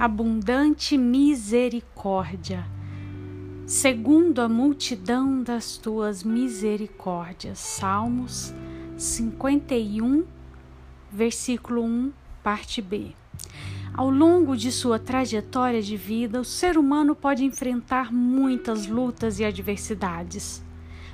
abundante 0.00 0.96
misericórdia, 0.96 2.66
segundo 3.66 4.40
a 4.40 4.48
multidão 4.48 5.42
das 5.42 5.76
tuas 5.76 6.24
misericórdias. 6.24 7.58
Salmos 7.58 8.54
51, 8.96 10.24
versículo 11.12 11.84
1, 11.84 12.12
parte 12.42 12.80
B. 12.80 13.08
Ao 13.92 14.08
longo 14.08 14.56
de 14.56 14.72
sua 14.72 14.98
trajetória 14.98 15.82
de 15.82 15.98
vida, 15.98 16.40
o 16.40 16.46
ser 16.46 16.78
humano 16.78 17.14
pode 17.14 17.44
enfrentar 17.44 18.10
muitas 18.10 18.86
lutas 18.86 19.38
e 19.38 19.44
adversidades. 19.44 20.62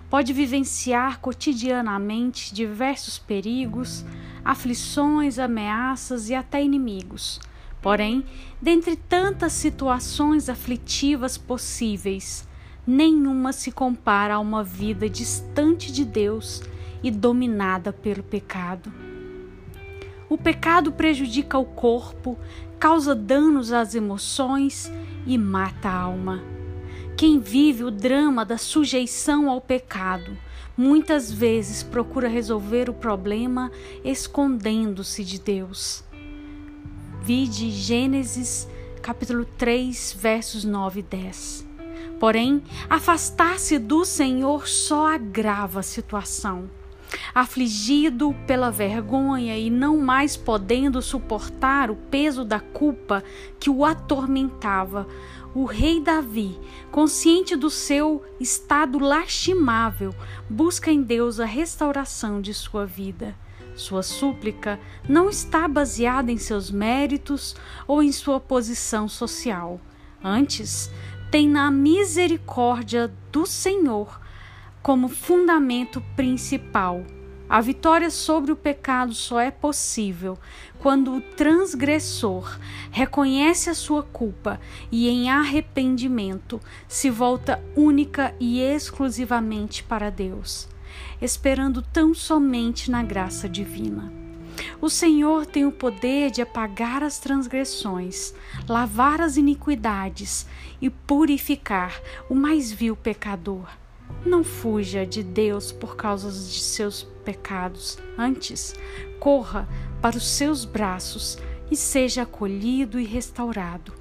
Pode 0.08 0.32
vivenciar 0.32 1.18
cotidianamente 1.18 2.54
diversos 2.54 3.18
perigos, 3.18 4.04
aflições, 4.44 5.40
ameaças 5.40 6.30
e 6.30 6.36
até 6.36 6.62
inimigos. 6.62 7.40
Porém, 7.86 8.24
dentre 8.60 8.96
tantas 8.96 9.52
situações 9.52 10.48
aflitivas 10.48 11.38
possíveis, 11.38 12.44
nenhuma 12.84 13.52
se 13.52 13.70
compara 13.70 14.34
a 14.34 14.40
uma 14.40 14.64
vida 14.64 15.08
distante 15.08 15.92
de 15.92 16.04
Deus 16.04 16.64
e 17.00 17.12
dominada 17.12 17.92
pelo 17.92 18.24
pecado. 18.24 18.92
O 20.28 20.36
pecado 20.36 20.90
prejudica 20.90 21.56
o 21.58 21.64
corpo, 21.64 22.36
causa 22.76 23.14
danos 23.14 23.70
às 23.70 23.94
emoções 23.94 24.92
e 25.24 25.38
mata 25.38 25.88
a 25.88 25.96
alma. 25.96 26.42
Quem 27.16 27.38
vive 27.38 27.84
o 27.84 27.90
drama 27.92 28.44
da 28.44 28.58
sujeição 28.58 29.48
ao 29.48 29.60
pecado 29.60 30.36
muitas 30.76 31.30
vezes 31.32 31.84
procura 31.84 32.26
resolver 32.26 32.90
o 32.90 32.94
problema 32.94 33.70
escondendo-se 34.02 35.22
de 35.22 35.40
Deus. 35.40 36.04
Vide 37.26 37.72
Gênesis 37.72 38.68
capítulo 39.02 39.44
3, 39.58 40.16
versos 40.16 40.62
9 40.62 41.00
e 41.00 41.02
10. 41.02 41.66
Porém, 42.20 42.62
afastar-se 42.88 43.80
do 43.80 44.04
Senhor 44.04 44.68
só 44.68 45.08
agrava 45.08 45.80
a 45.80 45.82
situação. 45.82 46.70
Afligido 47.34 48.34
pela 48.46 48.70
vergonha 48.70 49.58
e 49.58 49.70
não 49.70 49.98
mais 49.98 50.36
podendo 50.36 51.00
suportar 51.02 51.90
o 51.90 51.96
peso 51.96 52.44
da 52.44 52.60
culpa 52.60 53.22
que 53.60 53.70
o 53.70 53.84
atormentava, 53.84 55.06
o 55.54 55.64
rei 55.64 56.00
Davi, 56.00 56.58
consciente 56.90 57.56
do 57.56 57.70
seu 57.70 58.22
estado 58.38 58.98
lastimável, 58.98 60.14
busca 60.50 60.90
em 60.90 61.02
Deus 61.02 61.40
a 61.40 61.46
restauração 61.46 62.40
de 62.40 62.52
sua 62.52 62.84
vida. 62.84 63.34
Sua 63.74 64.02
súplica 64.02 64.80
não 65.08 65.28
está 65.28 65.68
baseada 65.68 66.32
em 66.32 66.38
seus 66.38 66.70
méritos 66.70 67.54
ou 67.86 68.02
em 68.02 68.10
sua 68.10 68.40
posição 68.40 69.08
social. 69.08 69.80
Antes, 70.22 70.90
tem 71.30 71.48
na 71.48 71.70
misericórdia 71.70 73.12
do 73.30 73.44
Senhor 73.44 74.20
como 74.86 75.08
fundamento 75.08 76.00
principal. 76.14 77.04
A 77.48 77.60
vitória 77.60 78.08
sobre 78.08 78.52
o 78.52 78.56
pecado 78.56 79.12
só 79.14 79.40
é 79.40 79.50
possível 79.50 80.38
quando 80.78 81.12
o 81.12 81.20
transgressor 81.20 82.56
reconhece 82.92 83.68
a 83.68 83.74
sua 83.74 84.04
culpa 84.04 84.60
e, 84.92 85.08
em 85.08 85.28
arrependimento, 85.28 86.60
se 86.86 87.10
volta 87.10 87.60
única 87.74 88.32
e 88.38 88.60
exclusivamente 88.60 89.82
para 89.82 90.08
Deus, 90.08 90.68
esperando 91.20 91.82
tão 91.82 92.14
somente 92.14 92.88
na 92.88 93.02
graça 93.02 93.48
divina. 93.48 94.12
O 94.80 94.88
Senhor 94.88 95.46
tem 95.46 95.66
o 95.66 95.72
poder 95.72 96.30
de 96.30 96.42
apagar 96.42 97.02
as 97.02 97.18
transgressões, 97.18 98.32
lavar 98.68 99.20
as 99.20 99.36
iniquidades 99.36 100.46
e 100.80 100.88
purificar 100.88 102.00
o 102.30 102.36
mais 102.36 102.70
vil 102.70 102.94
pecador. 102.94 103.66
Não 104.26 104.42
fuja 104.42 105.06
de 105.06 105.22
Deus 105.22 105.70
por 105.70 105.94
causa 105.94 106.28
de 106.28 106.60
seus 106.60 107.04
pecados. 107.24 107.96
Antes, 108.18 108.74
corra 109.20 109.68
para 110.02 110.16
os 110.16 110.26
seus 110.26 110.64
braços 110.64 111.38
e 111.70 111.76
seja 111.76 112.22
acolhido 112.22 112.98
e 112.98 113.04
restaurado, 113.04 113.92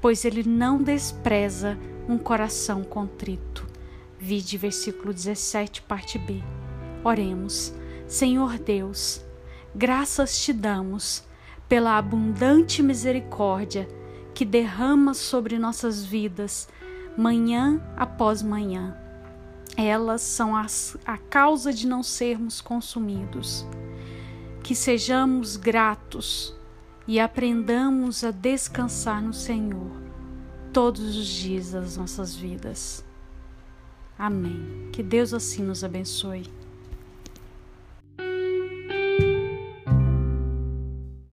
pois 0.00 0.24
ele 0.24 0.44
não 0.48 0.80
despreza 0.80 1.76
um 2.08 2.16
coração 2.16 2.84
contrito. 2.84 3.66
Vide 4.20 4.56
versículo 4.56 5.12
17, 5.12 5.82
parte 5.82 6.16
B. 6.16 6.40
Oremos. 7.02 7.74
Senhor 8.06 8.58
Deus, 8.58 9.20
graças 9.74 10.38
te 10.44 10.52
damos 10.52 11.24
pela 11.68 11.98
abundante 11.98 12.84
misericórdia 12.84 13.88
que 14.32 14.44
derrama 14.44 15.12
sobre 15.12 15.58
nossas 15.58 16.04
vidas, 16.04 16.68
manhã 17.16 17.82
após 17.96 18.42
manhã 18.42 18.96
elas 19.76 20.20
são 20.20 20.56
as, 20.56 20.96
a 21.04 21.16
causa 21.16 21.72
de 21.72 21.86
não 21.86 22.02
sermos 22.02 22.60
consumidos. 22.60 23.66
Que 24.62 24.74
sejamos 24.74 25.56
gratos 25.56 26.54
e 27.06 27.18
aprendamos 27.18 28.22
a 28.22 28.30
descansar 28.30 29.20
no 29.20 29.32
Senhor 29.32 29.90
todos 30.72 31.16
os 31.16 31.26
dias 31.26 31.72
das 31.72 31.96
nossas 31.96 32.34
vidas. 32.34 33.04
Amém. 34.18 34.88
Que 34.92 35.02
Deus 35.02 35.34
assim 35.34 35.62
nos 35.62 35.82
abençoe. 35.82 36.61